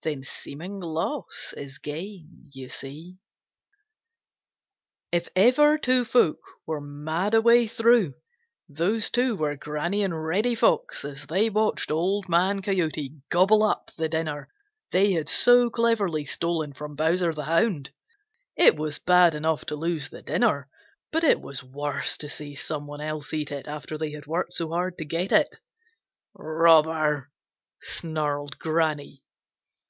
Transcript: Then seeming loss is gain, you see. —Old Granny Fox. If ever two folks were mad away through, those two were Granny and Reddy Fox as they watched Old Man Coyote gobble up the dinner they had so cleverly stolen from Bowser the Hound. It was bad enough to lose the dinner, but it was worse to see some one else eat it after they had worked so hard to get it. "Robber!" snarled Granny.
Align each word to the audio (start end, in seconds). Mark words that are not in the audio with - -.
Then 0.00 0.24
seeming 0.24 0.80
loss 0.80 1.52
is 1.56 1.78
gain, 1.78 2.50
you 2.52 2.68
see. 2.70 3.18
—Old 5.12 5.12
Granny 5.12 5.12
Fox. 5.12 5.12
If 5.12 5.28
ever 5.36 5.78
two 5.78 6.04
folks 6.04 6.50
were 6.66 6.80
mad 6.80 7.34
away 7.34 7.68
through, 7.68 8.14
those 8.68 9.10
two 9.10 9.36
were 9.36 9.54
Granny 9.54 10.02
and 10.02 10.24
Reddy 10.26 10.56
Fox 10.56 11.04
as 11.04 11.26
they 11.26 11.50
watched 11.50 11.92
Old 11.92 12.28
Man 12.28 12.62
Coyote 12.62 13.12
gobble 13.30 13.62
up 13.62 13.92
the 13.96 14.08
dinner 14.08 14.48
they 14.90 15.12
had 15.12 15.28
so 15.28 15.70
cleverly 15.70 16.24
stolen 16.24 16.72
from 16.72 16.96
Bowser 16.96 17.32
the 17.32 17.44
Hound. 17.44 17.90
It 18.56 18.74
was 18.74 18.98
bad 18.98 19.34
enough 19.36 19.66
to 19.66 19.76
lose 19.76 20.08
the 20.08 20.22
dinner, 20.22 20.68
but 21.12 21.22
it 21.22 21.40
was 21.40 21.62
worse 21.62 22.16
to 22.16 22.28
see 22.28 22.54
some 22.56 22.86
one 22.88 23.02
else 23.02 23.32
eat 23.32 23.52
it 23.52 23.68
after 23.68 23.96
they 23.96 24.10
had 24.12 24.26
worked 24.26 24.54
so 24.54 24.70
hard 24.70 24.98
to 24.98 25.04
get 25.04 25.30
it. 25.30 25.48
"Robber!" 26.34 27.30
snarled 27.80 28.58
Granny. 28.58 29.22